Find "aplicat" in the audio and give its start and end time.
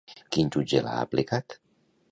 1.03-1.59